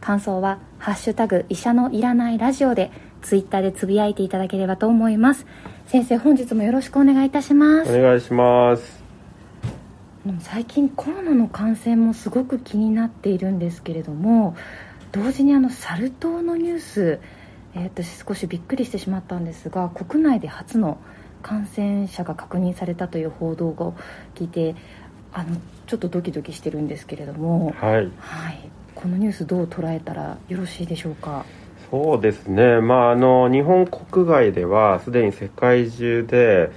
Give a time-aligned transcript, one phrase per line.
[0.00, 2.90] 感想は「ハッシュタグ医者のいらないラジオ」で
[3.22, 5.46] ツイッターでつぶやいていただければと思います。
[5.86, 7.98] 先生本日もよろしくお願いいたします。
[7.98, 9.00] お願いします。
[10.40, 14.54] 最近コロナの感染もすごく気になっているんですけれども
[15.12, 17.20] 同時にあのサル痘のニュース、
[17.74, 20.98] えー、私少しびっくりしてしまったんですが国内で初の
[21.42, 23.94] 感染者が確認されたという報道を
[24.34, 24.76] 聞いて
[25.32, 25.56] あの
[25.86, 31.44] ちょっとドキドキしてるんですけれども、はい、はい、このニュースどう捉えたらよろしいでしょうか？
[31.90, 36.70] そうですね、まあ、あの日本国外ではすでに世界中で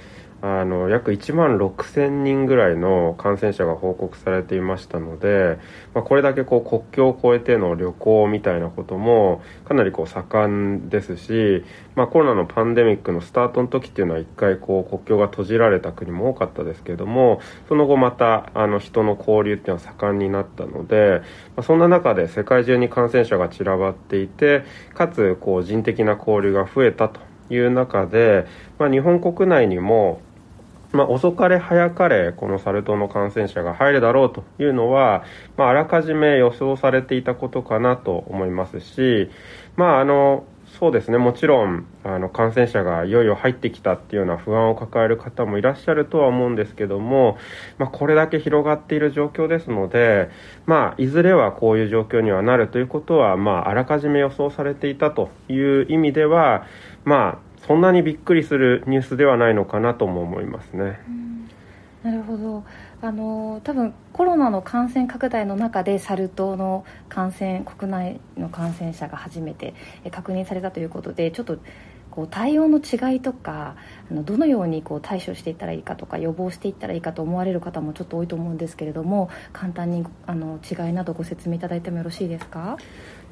[0.46, 5.56] あの約1万6000人ぐらいの感染者が報告されていましたので、
[5.94, 21.22] まあ、これだけこう国境を越えての旅行みたいなこともかなりこう盛んですし、まあ、コロナのパンデミックのスタートの時っていうのは1回こう国境が閉じられた国も多かったですけれどもその後またあの人の交流っていうのは盛んになったので、
[21.56, 28.46] まあ、そんな中で世界中に感染者が散らばっていてかつこう人的な交流が増えたという中で、
[28.78, 30.20] まあ、日本国内にも
[30.94, 35.24] まあ、遅かれ早かれこのサル痘の感染者が入るだろうというのは、
[35.56, 39.28] まあ、あらかじめ予想されていたことかなと思いますし、
[39.76, 40.44] まあ、あの
[40.78, 41.18] そうですね。
[41.18, 47.38] もちろんあの感染者がいよいよ入ってきたっていうような不安を抱える方もいらっしゃるとは思うんですけども、
[47.78, 50.30] まあ、これだけ広がっている状況ですので、
[50.66, 56.66] まあ、いずれはこういう状況にはなるということは、まあ、あらかじめ予想されていたという意味では、
[57.04, 61.00] まあ、そんなにびっくりするニュースではないのかなとも思いますね。
[62.02, 62.64] なるほど
[63.00, 69.72] あの多分コロナの感染拡大の中でサル痘の感染国内の感染者が初めて
[70.10, 71.58] 確認されたということでちょっと
[72.14, 73.74] こう対応の違いとか
[74.08, 82.76] あのどのようにこう対処していったらいいかとか予防していったらいいかと思われる方もちょっと多いと思うんですけれども簡単にあの違いなどご説明いただいてもよろしいですか？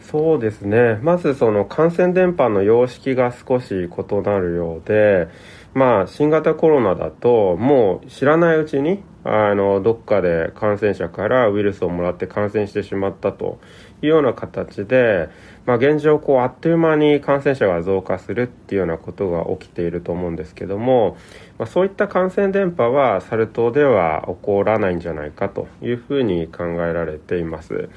[0.00, 0.98] そうですね。
[1.00, 5.28] まずその感染伝播の様式が少し異なるようで
[5.75, 13.60] まあ新型コロナだともう知らないうちにあのどっかで感染者からウイルスをもらって感染してしまったと
[14.03, 15.28] いうような形で、
[15.65, 21.16] まあ、現状こうあっという間に感染者が増加するっていうようなことが起きていると思うんですけども、
[21.56, 27.91] まあ、そういった感染伝播はサル痘では起こらないんじゃないかというふうに考えられています。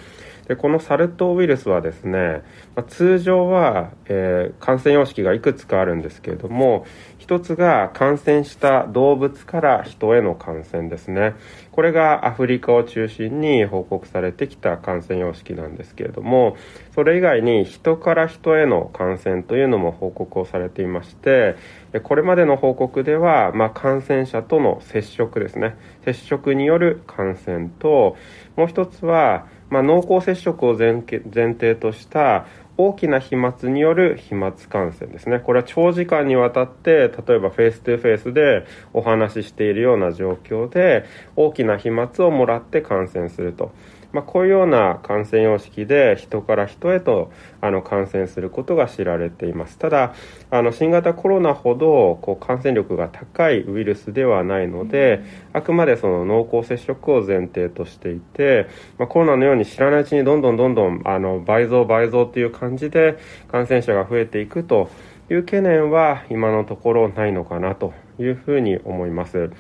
[0.47, 2.43] でこのサル痘ウイルスはですね、
[2.75, 6.85] まあ、通常は、えー、感染様式がいくつかあるんですけれども
[7.25, 11.33] 一つが感染した動物から人への感染ですね。
[11.71, 16.55] これがアフリカを中心に報告されてきた感染様式なんですけれども
[16.93, 21.55] それ以外に人から人への感染というのも報告をされていまして
[22.03, 25.75] これまでの報告では、まあ、感染者との接触ですね。
[26.03, 28.15] 接触による感染と
[28.55, 32.45] もう一つはまあ、濃厚接触を前提とした
[32.77, 35.39] 大きな飛沫による飛沫感染ですね。
[35.39, 43.71] これは長時間にわたって、例えばフェイス2フェイスでお話ししているような状況で、大きな飛沫をもらって感染すると。
[44.15, 50.15] まあ、こういうような感染様式で人から人へとあの感染することが知られていますただ
[50.49, 55.21] あの新型コロナほどこう感染力が高いウイルスではないので
[55.51, 63.17] あくまでその濃厚接触を前提としていて、まあ、コロナのように知らないうちにどんどんどんどんあの倍増倍増という感じで
[63.51, 64.89] 感染者が増えていくと
[65.29, 69.51] いう懸念は今のところないのかなというふうに思います。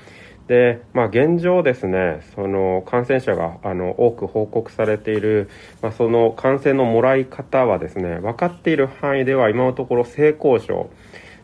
[0.47, 5.49] で、まあ、現状ですね、その感染者があの多く報告されている、
[5.81, 10.89] まあ、その感染のもらい方はですね、分かっている範囲では今のところ性交渉、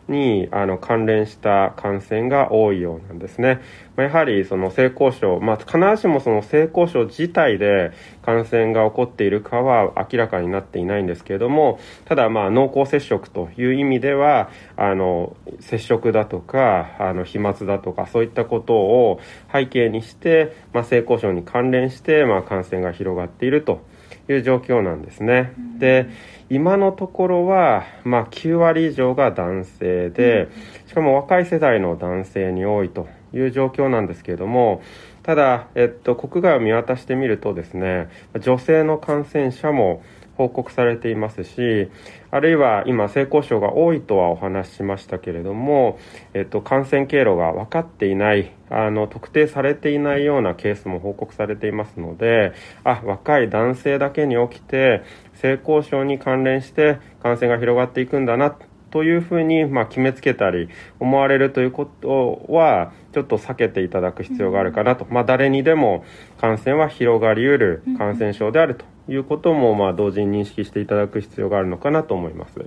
[0.08, 3.60] にあの関連した感染が多いようなんですね。
[3.96, 19.20] まあ、やはりその性交渉、まあ、必ずしもその性交渉自体で感染が起こっているかは明らかになっていないんですけれども、ただまあ濃厚接触という意味では、あの、接触だとか、あの、飛沫だとか、そういったことを
[19.52, 23.84] 背景にして、まあ、性交渉に関連して、まあ、感染が広がっていると
[24.32, 25.52] いう状況なんですね。
[25.78, 26.08] で、
[26.50, 30.48] 今のところは、まあ、9割以上が男性で、
[30.86, 34.82] しかも若い世代の男性に多いという状況なんですけれども、
[35.22, 38.08] ただ、えっと、国外を見渡してみるとですね
[38.40, 40.02] 女性の感染者も
[40.42, 41.88] 報告されていますし
[42.32, 45.98] あるいは今性交渉が多いとはお話ししましたけれども、
[46.34, 55.04] えっと、感染経路が分かっていないあの特定されていないようなケースも報告されていますのであ若い男性だけに起きて
[55.34, 58.56] 性交渉に関連して感染が広がっていくんだな
[58.90, 60.68] というふうに、まあ、決めつけたり
[61.00, 66.04] 思われるということはちょっと避けていただく必要があるかなと、まあ、誰にでも
[66.38, 72.58] 感染は広がりうる感染症であるということも、まあ、同時に認識していただく必要があるのかなと思います。
[72.58, 72.66] わ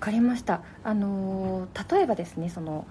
[0.00, 2.86] かりましたあの例えばですねその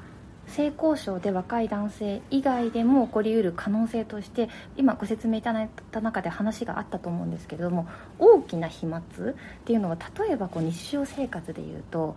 [0.49, 9.03] 性交渉で若い男性以外でも起こりうる可能性として今ご説明いただいた中で話があったと思うんですけれども大きな飛沫っ
[9.65, 12.15] ていうのは例えばこう日常生活でいうと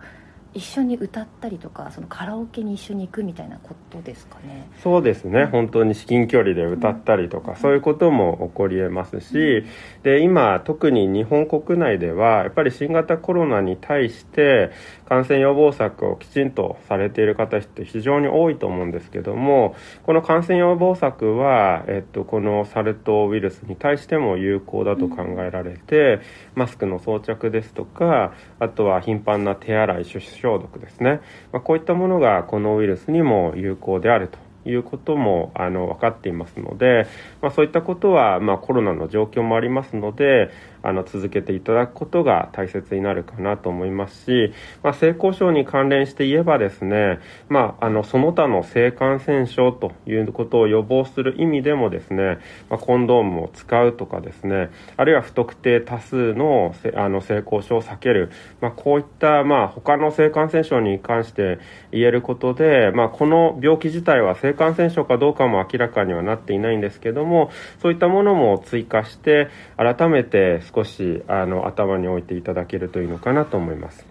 [0.53, 4.69] 一緒に歌ったりとかそのカラオケに一緒に行くみたいなことですかね。
[4.81, 9.65] そうですね、うん、本当に至近距離で歌ったりとか、うん、そういうことも起こりえますし、うん、
[10.03, 14.71] で今特に日本国内ではやっぱり新型コロナに対して
[15.07, 26.21] 感染予防策をきちんとされている方って非常に多いと思うんですけどもこの感染予防策は、えっと、このサル痘ウイルスに対しても有効だと考えられて、
[26.55, 31.21] マスクの装着ですとかあとは頻繁な手洗い手指消毒ですね、
[31.53, 34.37] まあ、こういったものがこのウイルスにも有効であると
[34.69, 37.07] いうこともあの分かっていますので、
[37.41, 40.51] まあ、そういったことは、まあ、コロナの状況もありますので
[40.83, 44.53] あの続けていただくことが大切になるかなと思いますし、
[44.83, 47.19] まあ、性交渉に関連して言えばですね、
[47.49, 52.37] まあ、あのその他の性感染症ということを予防する意味でもですね、
[52.69, 61.59] まあ、コンドームを使うとかですねあるいは不特定多数のあの性交渉を避ける、まあ、こういった、まあ、他の性感染症に関して
[61.91, 67.51] 言えることで、まあ、この病気自体は性感染症かどうかも明らかにはなっていないんですけども
[67.81, 74.05] そういったものも追加して改めて少しあの頭に置いていただけるといいのかなと思います。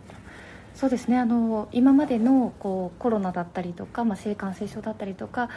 [0.74, 5.48] そうですねあの今までのこうコロナだったりとか、まあ、性感染症だったりとか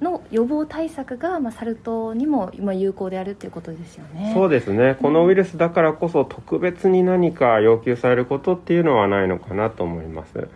[0.00, 10.48] の予防対策が、まあ、サル痘にも今有効であるということですよねそうですねこのウイルスだからこそ特別に何か要求されることっていうのはないのかなと思います。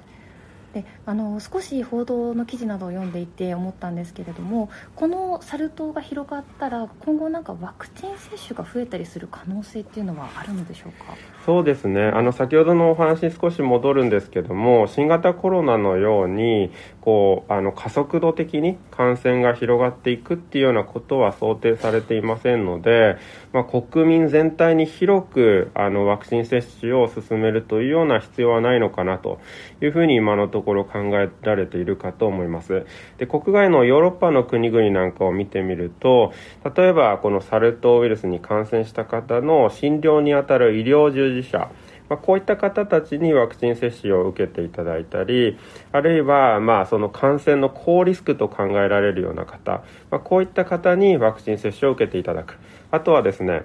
[0.75, 11.15] であの少し報道の記事などを読んでいて思ったんですけれどもこのサル痘が広がったら今後なんかワクチン接種が増えたりする可能性っていうのはあるのでしょうか？
[11.47, 12.03] そうですね。
[12.03, 23.17] あの先ほどのお話に少し戻るんですけども新型コロナのようにこうあの加速度的に感染が広がっていくっていうようなことは想定されていませんので、
[23.53, 29.39] まあ、国民全体に広くあのワクチン接種を進めるというような必要はないのかなと
[29.83, 32.85] いうふうに今のところころ考えられているかと思います。
[33.19, 36.33] で、国外のヨーロッパの国々なんかを見てみると、
[36.77, 41.71] 例えばこのサル痘ウイルスに感染した方の診療にあたる医療従事者、
[42.09, 45.59] まあ、こういった方たちにワクチン接種を受けていただいたり、
[45.93, 52.59] あるいは、まあ、その感染の高リスクと考えられるような方、まあ、こういった方にワクチン接種を受けていただく。
[52.91, 53.63] あとはですね、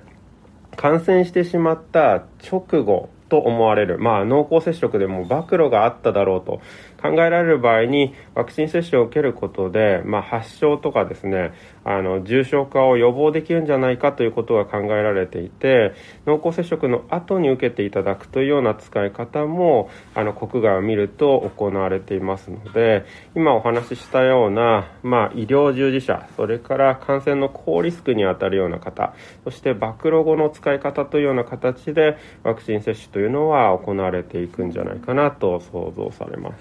[0.77, 6.61] 感染してしまった直後と思われる、まあ、濃厚接触でも暴露があっただろうと
[7.01, 11.53] 考えられる場合にワクチン接種を受けることで、まあ、発症とかですね
[11.85, 15.93] あの重症化を予防できるんじゃないかということが考えられていて
[16.25, 29.13] 濃厚接触の後に受けていただくというような使い方もあの国外を見ると行われていますので今お話ししたような、まあ、医療従事者それから感染の高リスクにあたるような方
[29.43, 36.57] そして暴露後の使い方というような形でワクチン接種というのは行われていくんじゃないかなと想像されま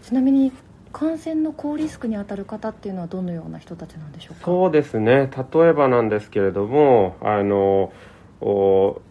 [0.00, 0.08] す。
[0.08, 0.52] ちなみに
[0.92, 4.44] 感染の高リスクに当たる方っていうのはどのような人たちなんでしょうか？
[4.44, 7.92] そうですね例えばなんですけれどもあの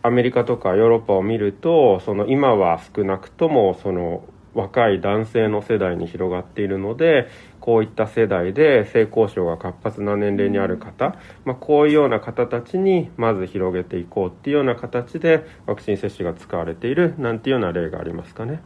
[0.01, 7.27] アメリカとかヨーロッパを見るとその今は少なくともその若い男性の世代に広がっているので
[7.63, 11.15] こういった世代で性交渉が活発な年齢にある方、
[11.45, 18.61] まあ、こういうような方たちにまず広げていこうっていうような形でワクチン接種が使われているなんていうような例がありますかね。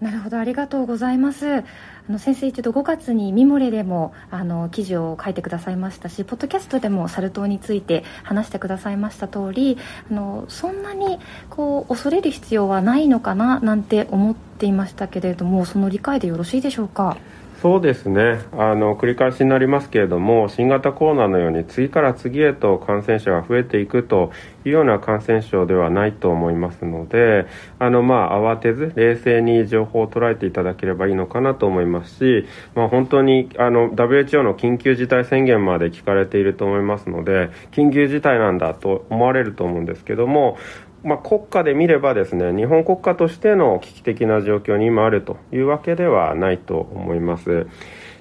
[0.00, 1.58] なるほどありがとうございます。
[1.58, 1.62] あ
[2.08, 9.76] の先生一度5月にミモレでもあの記事を書いてくださいましたしポッドキャストでもサル痘について話してくださいました通り
[10.10, 17.16] あのそんなにこう恐れる必要はないのかななんて思っていましたけれどもその理解でよろしいでしょうか？
[17.60, 18.40] そうですね。
[18.52, 24.32] あの繰り返しになりますけれども新型コロナのように次から次へと感染者が増えていくと
[24.64, 27.46] いうような感染症ではないと思いますので
[27.78, 40.56] あの、まあ、慌てず冷静に情報を捉えていただければいいのかなと思いますし、まあ、本当にあの WHO の緊急事態宣言まで聞かれていると思いますので緊急事態なんだと思われると思うんですけども
[41.02, 47.66] まあ、国家で見ればですね日本国家としての危機的な状況に今あるというわけではないと思います。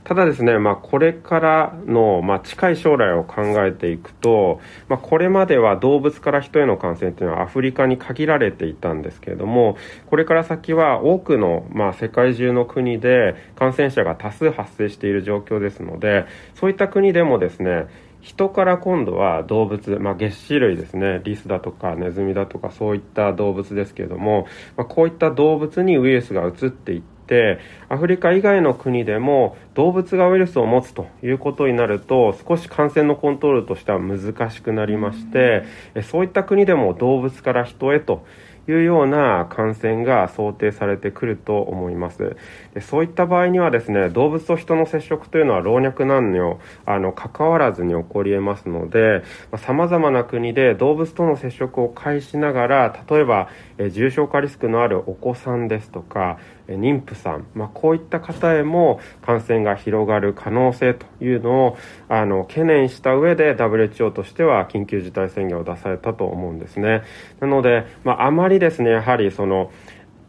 [0.03, 17.87] ただですね、まあ、これからの、まあ、近い将来を考えていくと、まあ、これまでは動物から人への感染というのはアフリカに限られていたんですけれどもこれから先は多くの、まあ、世界中の国で感染者が多数発生している状況ですのでそういった国でもですね
[18.21, 21.21] 人から今度は動物、まあ、月種類ですね。
[21.23, 24.45] リスだとかネズミだとかそういった動物ですけれども、
[24.75, 35.63] まあ、こういった動物にウイルスが移っていってアフリカ以外の国でも動物がウイルスを持つということになると少し感染のコントロールとしては難しくなりまして
[36.09, 38.25] そういった国でも動物から人へと
[38.69, 42.37] いうような感染が想定されてくると思います。
[42.73, 49.23] でそういった場合にはですね動物と人の接触というのは老若男女あの関わらずに起こり得ますので
[49.57, 53.49] さまざ、まな国で動物との接触を介しながら例えば
[53.79, 61.77] え重症化リスクのあるお子さんですとか妊婦さん、まあ、こういった方へも感染が広がる可能性というのを
[62.09, 67.03] あの懸念した上で WHO としては緊急事態宣言を出されたと思うんですね。
[67.39, 69.71] なので、まあ、あまりですねやはりその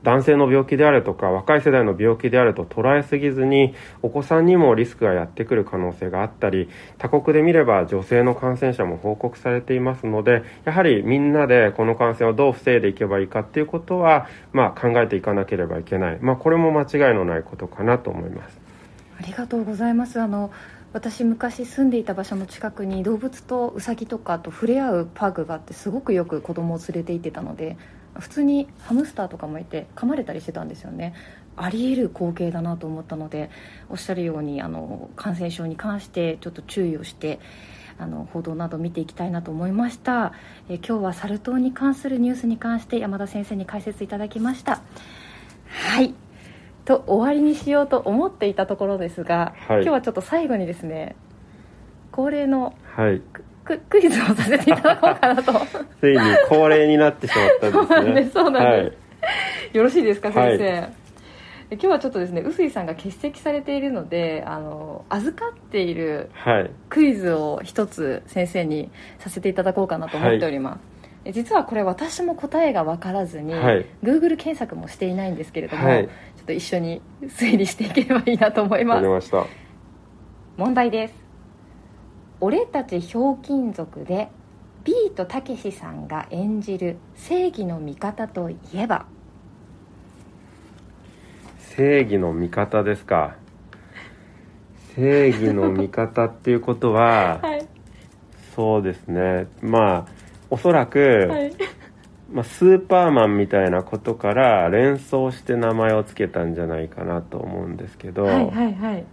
[0.02, 18.58] 男性の病気であるとか若い世代の病気であると捉えすぎずにお子さんにもリスクがやってくる可能性があったり他国で見れば女性の感染者も報告されていますのでやはりみんなでこの感染をどう防いでいけばいいかっていうことは、まあ、考えていかなければいけない、まあ、これも間違いのないことかなと思います。
[19.18, 20.18] ありがとうございます。
[20.18, 20.50] あの
[20.92, 27.76] 私昔住んでいた場所の近くに動物とウサギとかと触れ合うパークがあってすごくよく子供を連れて行ってたので
[28.18, 31.14] 普通にハムスターとかもいて噛まれたりしてたんですよね。
[31.56, 33.50] あり得る光景だなと思ったので
[33.90, 37.38] おっしゃるようにあの感染症に関してちょっと注意をして
[37.98, 40.32] あの報道など見ていきたいなと思いました。
[40.68, 44.80] え今日はサル痘に関するニュースに関して山田先生に解説いただきました。
[45.66, 46.14] はい。
[46.84, 51.14] と終わりにしようと思っていたところですが、はい、今日はちょっと最後にですね
[52.10, 53.22] 恒例の、はい、
[53.78, 55.52] ククイズをさせていただこうかなと。
[56.00, 58.30] ついに恒例になってしまったんですね。
[58.32, 59.28] そうなんです、は
[59.72, 60.92] い、よろしいですか先生、はい、
[61.72, 66.30] 今日はちょっとですね臼井さんが欠席されているのであの預かっている
[66.88, 70.78] クイズを一つ先生にさせていただこうかなと思っております、
[71.24, 79.32] はい、実はこれ私も答えが分からずに、はい、Google 検索もしていないんですけれども、はい、ちょっと一緒に推理していければいいなと思います。
[80.56, 81.19] 問題です
[82.40, 84.28] 俺たちひょうきん族で
[84.84, 89.04] ビートたけしさんが演じる正義の味方といえば？
[91.76, 93.36] 正義の味方ですか。
[94.96, 97.66] 正義の味方っていうことは、 はい、
[98.56, 99.46] そうですね。
[99.62, 100.06] まあ
[100.50, 101.52] おそらく、はい、
[102.32, 109.04] まあ、スーパーマンみたいなことから連想して名前を付けたんじゃないかなと思うんですけど、はいはいはい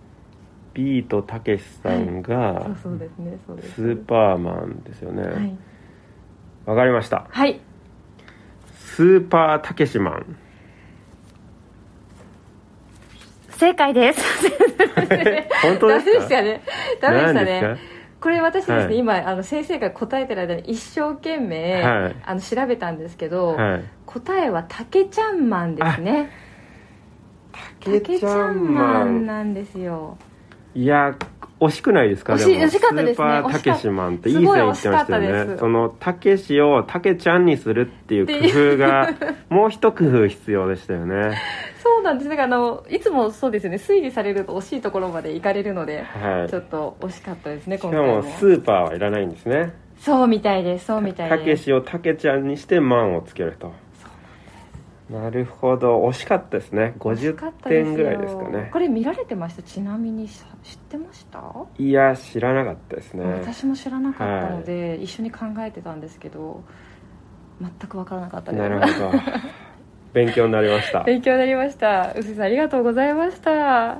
[0.77, 5.57] ビートたけしさんがスーパーマンですよね。
[6.67, 7.25] わ、かりました。
[7.31, 7.59] はい。
[8.75, 10.37] スーパーたけしマン。
[13.49, 14.21] 正解です。
[15.63, 16.05] 本当ですか？
[16.05, 16.61] ダメでしたね。
[17.01, 17.77] ダメでしたね。
[18.19, 26.29] これ私ですね、はい、今あの先生が答えてる間に一生懸命、はい、あの調べたんですけど、はい、答えはたけちゃんマンですね。
[27.51, 27.61] た
[27.99, 30.19] けちゃんマンなんですよ
[30.77, 31.17] いや
[31.59, 33.15] 惜しくないですか惜し惜しかったですね。
[33.15, 35.57] スーパーたけしマンっていい線言ってましたよね。
[35.57, 39.09] そのたけしをたけちゃんにするっていう工夫が
[39.49, 41.35] もう一工夫必要でしたよね。
[41.81, 42.29] そうなんです。
[42.29, 43.77] だからあのいつもそうですよね。
[43.77, 48.21] 推理されると惜しいところまで行かれるので、はい、ちょっと惜しかったですね今回も。
[48.21, 49.73] しかもスーパーはいらないんですね。
[49.97, 50.85] そうみたいです。
[50.85, 51.39] そうみたいです。
[51.39, 53.73] たけしをたけちゃんにしてマンをつけると
[55.09, 56.03] なるほど。
[56.09, 56.93] 惜しかったですね。
[56.99, 58.69] 50点ぐらいですかね。
[58.73, 59.61] これ見られてました？
[59.61, 60.43] ちなみに知っ
[60.89, 61.41] てました？
[61.79, 63.23] いや知らなかったですね。
[63.25, 66.61] 私も知らなかったので、はい、一緒に考えてたんですけど
[67.61, 68.61] 全く分からなかったです。
[68.61, 69.11] なるほど。
[70.13, 71.03] 勉強になりました。
[71.03, 72.13] 勉強になりました。
[72.15, 73.51] 臼井さんありがとうございました。
[73.51, 73.97] は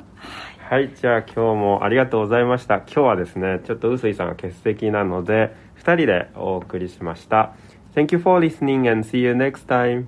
[0.70, 2.78] い、はい、じゃあ今日もありがとうございました。
[2.78, 7.54] 今日はですねちょっと臼井さんが欠席なので2人でお送りしました。
[7.96, 10.08] Thank you for listening and see you next time